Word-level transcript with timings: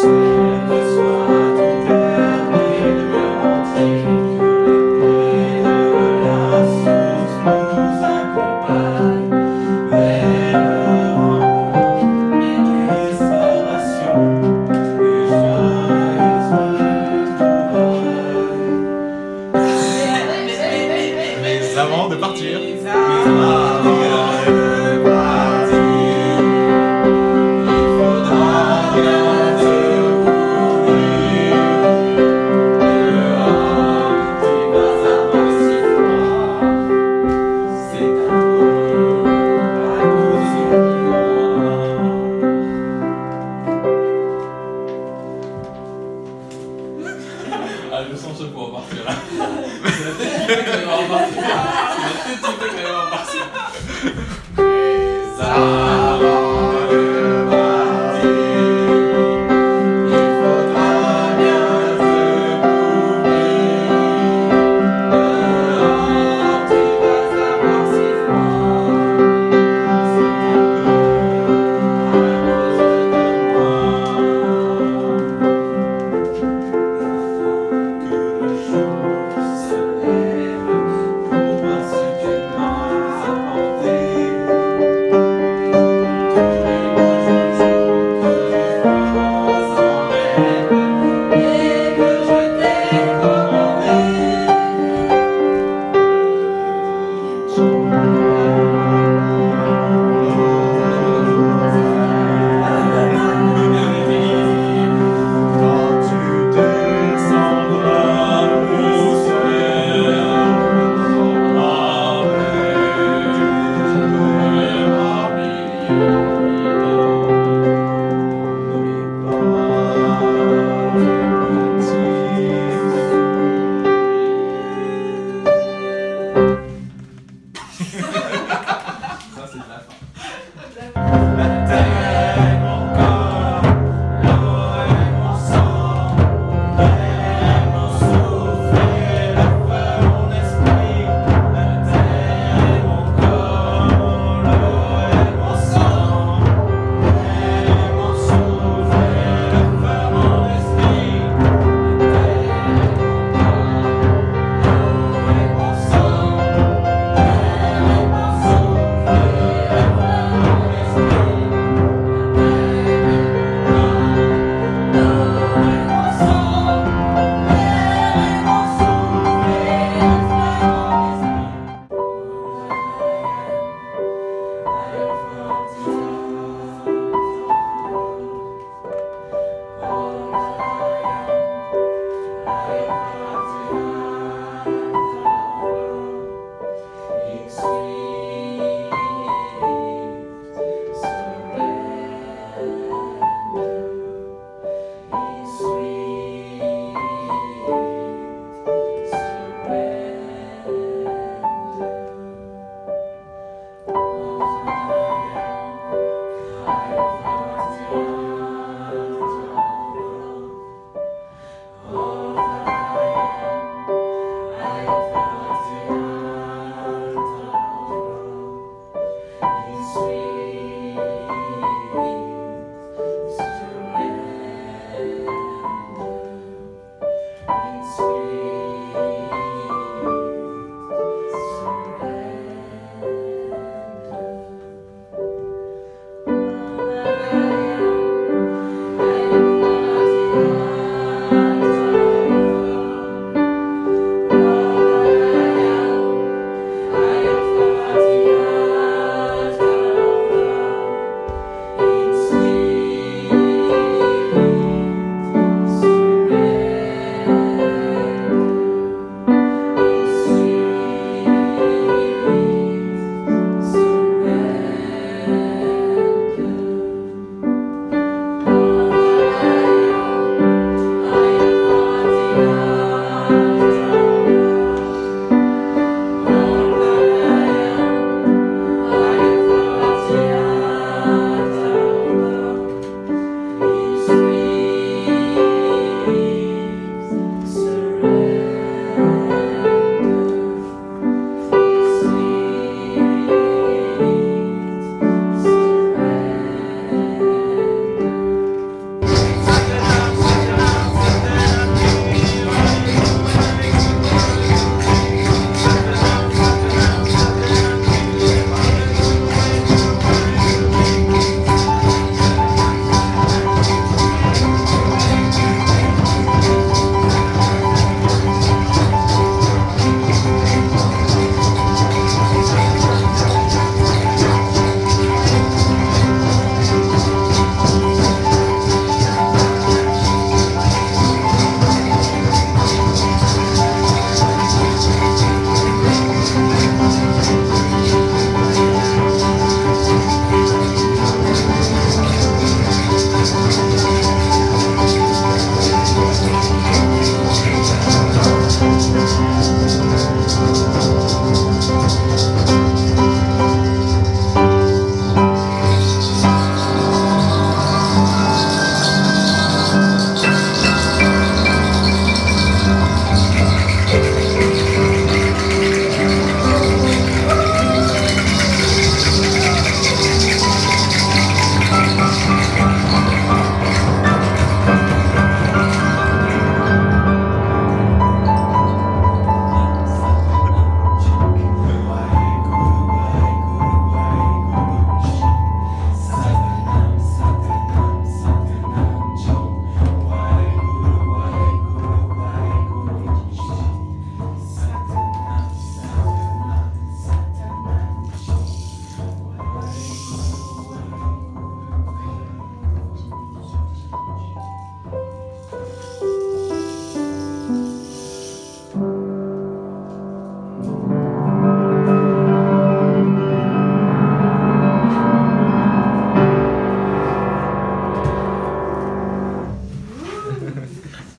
say. 0.00 0.39